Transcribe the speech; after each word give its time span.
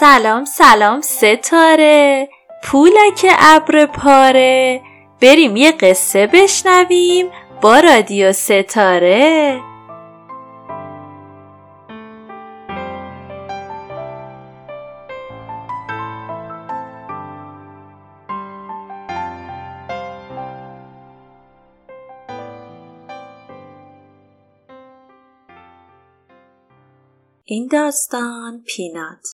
سلام 0.00 0.44
سلام 0.44 1.00
ستاره. 1.00 2.28
پولک 2.64 3.26
ابر 3.38 3.86
پاره. 3.86 4.82
بریم 5.22 5.56
یه 5.56 5.72
قصه 5.72 6.26
بشنویم 6.26 7.30
با 7.60 7.80
رادیو 7.80 8.32
ستاره. 8.32 9.60
این 27.44 27.66
داستان 27.66 28.62
پینات. 28.66 29.36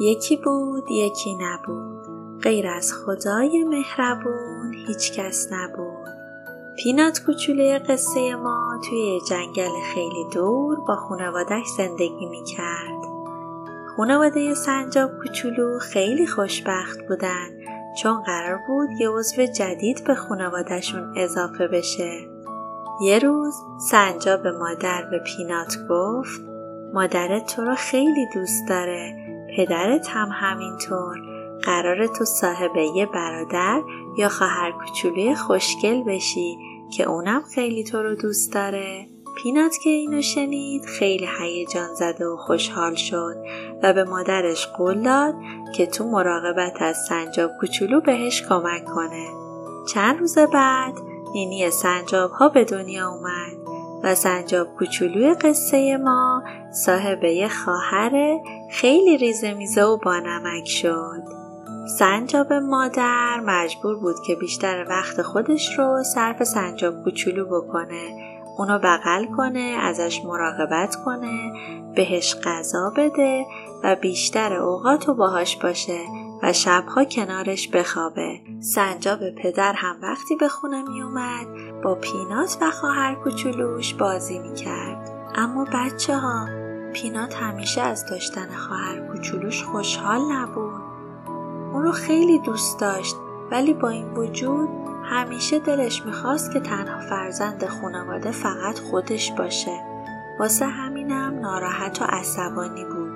یکی 0.00 0.36
بود 0.36 0.90
یکی 0.90 1.36
نبود 1.40 2.06
غیر 2.42 2.66
از 2.68 2.92
خدای 2.92 3.64
مهربون 3.64 4.74
هیچ 4.86 5.12
کس 5.12 5.48
نبود 5.52 6.08
پینات 6.76 7.22
کوچوله 7.26 7.78
قصه 7.78 8.34
ما 8.34 8.80
توی 8.88 9.20
جنگل 9.28 9.80
خیلی 9.94 10.24
دور 10.34 10.80
با 10.88 10.96
خانوادش 10.96 11.66
زندگی 11.76 12.26
می 12.26 12.44
کرد. 12.44 13.00
خانواده 13.96 14.54
سنجاب 14.54 15.10
کوچولو 15.22 15.78
خیلی 15.78 16.26
خوشبخت 16.26 16.98
بودن 17.08 17.48
چون 18.02 18.22
قرار 18.22 18.60
بود 18.66 18.88
یه 19.00 19.10
عضو 19.10 19.46
جدید 19.46 20.04
به 20.04 20.14
خانوادهشون 20.14 21.12
اضافه 21.16 21.68
بشه. 21.68 22.10
یه 23.02 23.18
روز 23.18 23.54
سنجاب 23.90 24.46
مادر 24.46 25.02
به 25.10 25.18
پینات 25.18 25.76
گفت 25.90 26.40
مادرت 26.94 27.56
تو 27.56 27.62
رو 27.62 27.74
خیلی 27.74 28.26
دوست 28.34 28.68
داره 28.68 29.19
پدرت 29.56 30.08
هم 30.08 30.28
همینطور. 30.32 31.16
قرار 31.62 32.06
تو 32.06 32.24
صاحب 32.24 32.76
یه 32.76 33.06
برادر 33.06 33.82
یا 34.18 34.28
خواهر 34.28 34.72
کوچولوی 34.72 35.34
خوشگل 35.34 36.02
بشی 36.02 36.58
که 36.96 37.08
اونم 37.08 37.42
خیلی 37.54 37.84
تو 37.84 38.02
رو 38.02 38.14
دوست 38.14 38.54
داره. 38.54 39.06
پینات 39.42 39.76
که 39.84 39.90
اینو 39.90 40.22
شنید 40.22 40.84
خیلی 40.84 41.28
هیجان 41.40 41.94
زده 41.94 42.26
و 42.26 42.36
خوشحال 42.36 42.94
شد 42.94 43.36
و 43.82 43.92
به 43.92 44.04
مادرش 44.04 44.66
قول 44.66 45.02
داد 45.02 45.34
که 45.76 45.86
تو 45.86 46.04
مراقبت 46.04 46.82
از 46.82 46.96
سنجاب 47.08 47.50
کوچولو 47.60 48.00
بهش 48.00 48.42
کمک 48.48 48.84
کنه. 48.84 49.28
چند 49.94 50.18
روز 50.18 50.38
بعد 50.38 50.94
نینی 51.34 51.70
سنجاب 51.70 52.30
ها 52.30 52.48
به 52.48 52.64
دنیا 52.64 53.08
اومد. 53.08 53.59
و 54.02 54.14
سنجاب 54.14 54.76
کوچولوی 54.78 55.34
قصه 55.34 55.96
ما 55.96 56.42
صاحب 56.72 57.24
یه 57.24 57.48
خواهر 57.48 58.38
خیلی 58.70 59.16
ریزه 59.16 59.54
میزه 59.54 59.82
و 59.82 59.96
بانمک 59.96 60.68
شد. 60.68 61.22
سنجاب 61.98 62.52
مادر 62.52 63.40
مجبور 63.40 63.96
بود 63.96 64.16
که 64.26 64.34
بیشتر 64.34 64.86
وقت 64.88 65.22
خودش 65.22 65.78
رو 65.78 66.02
صرف 66.14 66.44
سنجاب 66.44 67.04
کوچولو 67.04 67.46
بکنه 67.46 68.30
اونو 68.58 68.78
بغل 68.78 69.24
کنه 69.36 69.76
ازش 69.80 70.24
مراقبت 70.24 70.96
کنه 71.04 71.52
بهش 71.94 72.36
غذا 72.44 72.92
بده 72.96 73.46
و 73.84 73.96
بیشتر 73.96 74.52
اوقات 74.52 75.08
رو 75.08 75.14
باهاش 75.14 75.56
باشه 75.56 75.98
و 76.42 76.52
شبها 76.52 77.04
کنارش 77.04 77.68
بخوابه. 77.68 78.40
سنجاب 78.60 79.30
پدر 79.30 79.72
هم 79.72 79.96
وقتی 80.02 80.36
به 80.36 80.48
خونه 80.48 80.82
می 80.82 81.02
اومد 81.02 81.46
با 81.82 81.94
پینات 81.94 82.58
و 82.60 82.70
خواهر 82.70 83.14
کوچولوش 83.14 83.94
بازی 83.94 84.38
می 84.38 84.54
کرد 84.54 85.10
اما 85.34 85.64
بچه 85.64 86.16
ها 86.16 86.48
پینات 86.92 87.34
همیشه 87.34 87.80
از 87.80 88.06
داشتن 88.10 88.48
خواهر 88.48 89.08
کوچولوش 89.12 89.64
خوشحال 89.64 90.20
نبود. 90.32 90.80
اون 91.72 91.82
رو 91.82 91.92
خیلی 91.92 92.38
دوست 92.38 92.80
داشت 92.80 93.16
ولی 93.50 93.74
با 93.74 93.88
این 93.88 94.10
وجود 94.10 94.68
همیشه 95.04 95.58
دلش 95.58 96.02
می‌خواست 96.06 96.52
که 96.52 96.60
تنها 96.60 97.00
فرزند 97.00 97.66
خانواده 97.66 98.30
فقط 98.30 98.78
خودش 98.78 99.32
باشه. 99.32 99.80
واسه 100.38 100.66
همینم 100.66 101.40
ناراحت 101.40 102.02
و 102.02 102.04
عصبانی 102.04 102.84
بود. 102.84 103.12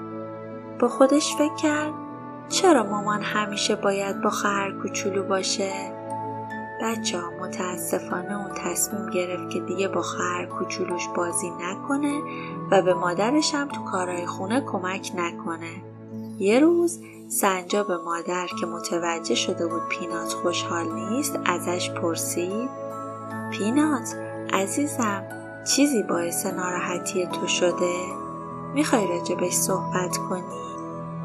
با 0.78 0.88
خودش 0.88 1.34
فکر 1.38 1.54
کرد 1.54 2.03
چرا 2.48 2.82
مامان 2.82 3.22
همیشه 3.22 3.76
باید 3.76 4.20
با 4.20 4.30
خواهر 4.30 4.72
کوچولو 4.72 5.22
باشه؟ 5.22 5.72
بچه 6.82 7.20
ها 7.20 7.30
متاسفانه 7.30 8.38
اون 8.38 8.50
تصمیم 8.54 9.10
گرفت 9.10 9.50
که 9.50 9.60
دیگه 9.60 9.88
با 9.88 10.02
خواهر 10.02 10.46
کوچولوش 10.46 11.08
بازی 11.16 11.50
نکنه 11.50 12.20
و 12.70 12.82
به 12.82 12.94
مادرش 12.94 13.54
هم 13.54 13.68
تو 13.68 13.84
کارهای 13.84 14.26
خونه 14.26 14.60
کمک 14.60 15.12
نکنه. 15.14 15.82
یه 16.38 16.60
روز 16.60 17.00
سنجاب 17.28 17.92
مادر 17.92 18.46
که 18.60 18.66
متوجه 18.66 19.34
شده 19.34 19.66
بود 19.66 19.88
پینات 19.88 20.32
خوشحال 20.32 20.92
نیست 20.92 21.38
ازش 21.44 21.90
پرسید 21.90 22.68
پینات 23.52 24.16
عزیزم 24.52 25.22
چیزی 25.76 26.02
باعث 26.02 26.46
ناراحتی 26.46 27.26
تو 27.26 27.46
شده؟ 27.46 27.94
می‌خوای 28.74 29.06
راجبش 29.06 29.52
صحبت 29.52 30.16
کنی؟ 30.16 30.73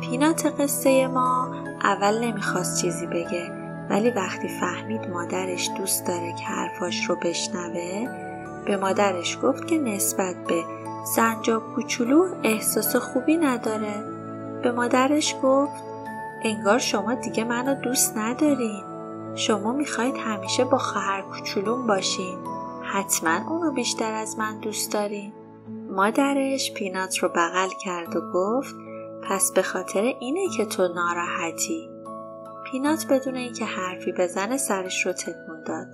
پینات 0.01 0.45
قصه 0.45 1.07
ما 1.07 1.55
اول 1.83 2.23
نمی‌خواست 2.23 2.81
چیزی 2.81 3.05
بگه 3.07 3.51
ولی 3.89 4.09
وقتی 4.09 4.47
فهمید 4.47 5.09
مادرش 5.09 5.69
دوست 5.77 6.07
داره 6.07 6.33
که 6.33 6.45
حرفاش 6.45 7.09
رو 7.09 7.15
بشنوه 7.15 8.07
به 8.65 8.77
مادرش 8.77 9.37
گفت 9.43 9.67
که 9.67 9.77
نسبت 9.77 10.35
به 10.47 10.63
سنجاب 11.15 11.75
کوچولو 11.75 12.27
احساس 12.43 12.95
خوبی 12.95 13.37
نداره. 13.37 14.03
به 14.63 14.71
مادرش 14.71 15.35
گفت 15.43 15.83
انگار 16.43 16.79
شما 16.79 17.13
دیگه 17.13 17.43
منو 17.43 17.75
دوست 17.75 18.17
ندارین. 18.17 18.83
شما 19.35 19.73
می‌خواید 19.73 20.15
همیشه 20.17 20.63
با 20.65 20.77
خواهر 20.77 21.21
کوچولوم 21.21 21.87
باشین. 21.87 22.37
حتما 22.83 23.49
اونو 23.49 23.71
بیشتر 23.71 24.13
از 24.13 24.37
من 24.37 24.59
دوست 24.59 24.93
دارین. 24.93 25.33
مادرش 25.91 26.73
پینات 26.73 27.17
رو 27.17 27.29
بغل 27.29 27.69
کرد 27.83 28.15
و 28.15 28.31
گفت 28.33 28.75
پس 29.29 29.51
به 29.51 29.61
خاطر 29.61 30.01
اینه 30.01 30.49
که 30.57 30.65
تو 30.65 30.87
ناراحتی. 30.93 31.89
پینات 32.71 33.05
بدون 33.09 33.35
اینکه 33.35 33.65
حرفی 33.65 34.11
بزنه 34.11 34.57
سرش 34.57 35.05
رو 35.05 35.13
تکون 35.13 35.63
داد. 35.65 35.87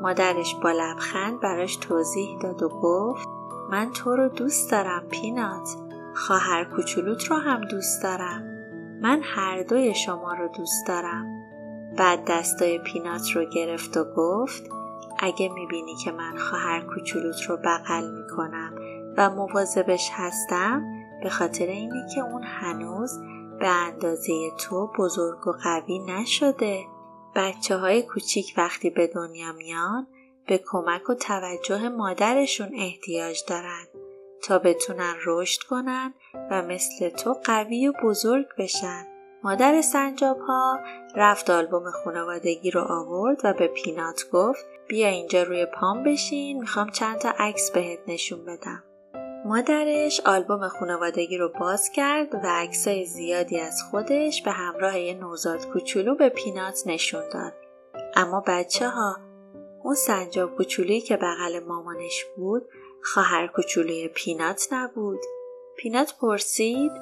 مادرش 0.00 0.54
با 0.62 0.70
لبخند 0.70 1.40
براش 1.40 1.76
توضیح 1.76 2.38
داد 2.38 2.62
و 2.62 2.68
گفت 2.68 3.28
من 3.70 3.92
تو 3.92 4.16
رو 4.16 4.28
دوست 4.28 4.70
دارم 4.70 5.08
پینات. 5.10 5.68
خواهر 6.14 6.64
کوچولوت 6.64 7.24
رو 7.24 7.36
هم 7.36 7.60
دوست 7.60 8.02
دارم. 8.02 8.42
من 9.02 9.20
هر 9.22 9.62
دوی 9.62 9.94
شما 9.94 10.32
رو 10.32 10.48
دوست 10.48 10.86
دارم. 10.86 11.26
بعد 11.96 12.24
دستای 12.28 12.78
پینات 12.78 13.30
رو 13.30 13.44
گرفت 13.44 13.96
و 13.96 14.04
گفت 14.16 14.62
اگه 15.18 15.48
می‌بینی 15.48 15.94
که 16.04 16.12
من 16.12 16.36
خواهر 16.36 16.80
کوچولوت 16.94 17.42
رو 17.42 17.56
بغل 17.56 18.10
می‌کنم 18.10 18.74
و 19.16 19.30
مواظبش 19.30 20.10
هستم 20.12 21.03
به 21.24 21.30
خاطر 21.30 21.66
اینه 21.66 22.08
که 22.14 22.20
اون 22.20 22.42
هنوز 22.42 23.18
به 23.60 23.68
اندازه 23.68 24.50
تو 24.58 24.90
بزرگ 24.98 25.46
و 25.46 25.52
قوی 25.52 25.98
نشده. 25.98 26.84
بچه 27.36 27.76
های 27.76 28.02
کوچیک 28.02 28.54
وقتی 28.56 28.90
به 28.90 29.06
دنیا 29.06 29.52
میان 29.52 30.06
به 30.46 30.58
کمک 30.66 31.10
و 31.10 31.14
توجه 31.14 31.88
مادرشون 31.88 32.70
احتیاج 32.74 33.40
دارن 33.48 33.86
تا 34.42 34.58
بتونن 34.58 35.14
رشد 35.26 35.62
کنن 35.62 36.14
و 36.50 36.62
مثل 36.62 37.08
تو 37.08 37.36
قوی 37.44 37.88
و 37.88 37.92
بزرگ 38.02 38.46
بشن. 38.58 39.06
مادر 39.42 39.80
سنجاب 39.80 40.38
ها 40.40 40.80
رفت 41.16 41.50
آلبوم 41.50 41.90
خانوادگی 41.90 42.70
رو 42.70 42.80
آورد 42.80 43.40
و 43.44 43.52
به 43.52 43.66
پینات 43.66 44.24
گفت 44.32 44.66
بیا 44.88 45.08
اینجا 45.08 45.42
روی 45.42 45.66
پام 45.66 46.02
بشین 46.02 46.58
می‌خوام 46.60 46.90
چند 46.90 47.18
تا 47.18 47.32
عکس 47.38 47.70
بهت 47.70 47.98
نشون 48.06 48.44
بدم. 48.44 48.82
مادرش 49.44 50.20
آلبوم 50.26 50.68
خانوادگی 50.68 51.38
رو 51.38 51.48
باز 51.60 51.90
کرد 51.90 52.34
و 52.34 52.40
عکسای 52.44 53.04
زیادی 53.06 53.60
از 53.60 53.82
خودش 53.90 54.42
به 54.42 54.50
همراه 54.50 54.98
یه 54.98 55.14
نوزاد 55.14 55.66
کوچولو 55.66 56.14
به 56.14 56.28
پینات 56.28 56.82
نشون 56.86 57.28
داد. 57.32 57.52
اما 58.16 58.42
بچه 58.46 58.88
ها 58.88 59.16
اون 59.82 59.94
سنجاب 59.94 60.56
کوچولویی 60.56 61.00
که 61.00 61.16
بغل 61.16 61.60
مامانش 61.68 62.24
بود 62.36 62.68
خواهر 63.02 63.46
کوچولوی 63.46 64.08
پینات 64.08 64.68
نبود. 64.72 65.20
پینات 65.76 66.14
پرسید 66.20 66.92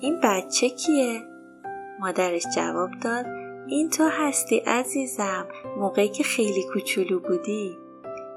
این 0.00 0.20
بچه 0.22 0.68
کیه؟ 0.68 1.22
مادرش 2.00 2.44
جواب 2.56 2.90
داد 3.02 3.26
این 3.66 3.90
تو 3.90 4.08
هستی 4.08 4.58
عزیزم 4.58 5.48
موقعی 5.76 6.08
که 6.08 6.24
خیلی 6.24 6.62
کوچولو 6.72 7.20
بودی. 7.20 7.78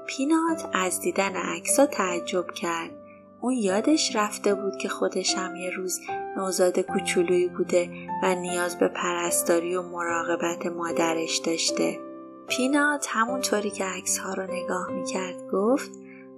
پینات 0.06 0.70
از 0.72 1.00
دیدن 1.00 1.36
عکسا 1.36 1.86
تعجب 1.86 2.50
کرد 2.50 2.97
اون 3.40 3.52
یادش 3.52 4.16
رفته 4.16 4.54
بود 4.54 4.76
که 4.76 4.88
خودش 4.88 5.34
هم 5.34 5.56
یه 5.56 5.70
روز 5.70 6.00
نوزاد 6.36 6.80
کوچولویی 6.80 7.48
بوده 7.48 7.90
و 8.22 8.34
نیاز 8.34 8.78
به 8.78 8.88
پرستاری 8.88 9.76
و 9.76 9.82
مراقبت 9.82 10.66
مادرش 10.66 11.36
داشته. 11.36 11.98
پینات 12.48 13.06
همونطوری 13.08 13.70
که 13.70 13.84
عکس 13.84 14.18
ها 14.18 14.34
رو 14.34 14.42
نگاه 14.42 14.90
می‌کرد 14.90 15.46
گفت 15.52 15.90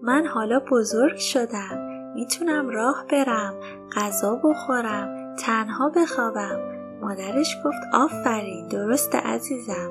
من 0.02 0.26
حالا 0.26 0.60
بزرگ 0.70 1.16
شدم 1.16 2.12
می‌تونم 2.14 2.68
راه 2.68 3.04
برم 3.10 3.54
غذا 3.96 4.40
بخورم 4.44 5.36
تنها 5.36 5.90
بخوابم 5.90 6.60
مادرش 7.00 7.56
گفت 7.64 7.82
آفرین 7.92 8.68
درست 8.68 9.14
عزیزم 9.14 9.90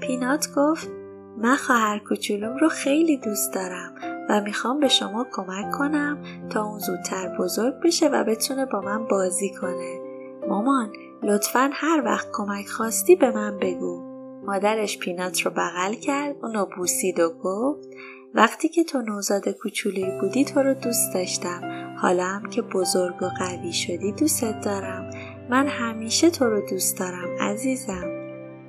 پینات 0.00 0.48
گفت 0.56 0.90
من 1.38 1.56
خواهر 1.56 1.98
کوچولوم 1.98 2.56
رو 2.56 2.68
خیلی 2.68 3.16
دوست 3.16 3.54
دارم 3.54 3.94
و 4.28 4.40
می‌خوام 4.40 4.80
به 4.80 4.88
شما 4.88 5.26
کمک 5.32 5.70
کنم 5.70 6.18
تا 6.50 6.64
اون 6.64 6.78
زودتر 6.78 7.36
بزرگ 7.38 7.74
بشه 7.84 8.08
و 8.08 8.24
بتونه 8.24 8.66
با 8.66 8.80
من 8.80 9.06
بازی 9.08 9.50
کنه. 9.60 10.00
مامان 10.48 10.92
لطفا 11.22 11.70
هر 11.72 12.02
وقت 12.04 12.28
کمک 12.32 12.68
خواستی 12.68 13.16
به 13.16 13.30
من 13.30 13.58
بگو. 13.58 14.12
مادرش 14.46 14.98
پینات 14.98 15.40
رو 15.40 15.50
بغل 15.50 15.94
کرد 15.94 16.36
اونو 16.42 16.66
بوسید 16.76 17.20
و 17.20 17.30
گفت 17.42 17.88
وقتی 18.34 18.68
که 18.68 18.84
تو 18.84 19.02
نوزاد 19.02 19.48
کوچولی 19.48 20.06
بودی 20.20 20.44
تو 20.44 20.60
رو 20.60 20.74
دوست 20.74 21.14
داشتم. 21.14 21.60
حالا 21.98 22.24
هم 22.24 22.50
که 22.50 22.62
بزرگ 22.62 23.22
و 23.22 23.26
قوی 23.38 23.72
شدی 23.72 24.12
دوستت 24.12 24.60
دارم. 24.64 25.10
من 25.50 25.66
همیشه 25.66 26.30
تو 26.30 26.44
رو 26.44 26.60
دوست 26.70 26.98
دارم 26.98 27.28
عزیزم. 27.40 28.10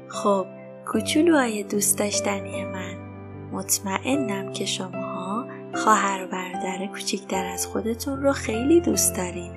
خب 0.07 0.45
کوچولوهای 0.88 1.63
دوست 1.63 2.00
داشتنی 2.00 2.65
من. 2.65 2.95
مطمئنم 3.51 4.53
که 4.53 4.65
شماها 4.65 5.02
خواهر 5.75 6.23
و 6.23 6.27
برادر 6.27 6.87
کوچیکتر 6.87 7.45
از 7.45 7.67
خودتون 7.67 8.21
رو 8.23 8.31
خیلی 8.31 8.81
دوست 8.81 9.15
دارین 9.17 9.51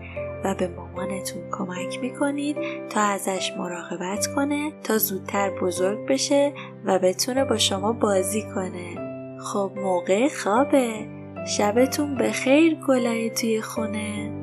و 0.44 0.54
به 0.54 0.68
مامانتون 0.68 1.42
کمک 1.50 1.98
می‌کنید 2.00 2.56
تا 2.88 3.00
ازش 3.00 3.52
مراقبت 3.58 4.26
کنه 4.26 4.72
تا 4.84 4.98
زودتر 4.98 5.50
بزرگ 5.50 6.06
بشه 6.06 6.52
و 6.84 6.98
بتونه 6.98 7.44
با 7.44 7.58
شما 7.58 7.92
بازی 7.92 8.42
کنه. 8.42 9.06
خب 9.40 9.72
موقع 9.76 10.28
خوابه. 10.28 11.06
شبتون 11.46 12.14
به 12.14 12.32
خیر 12.32 12.74
گلای 12.88 13.30
توی 13.30 13.60
خونه. 13.60 14.35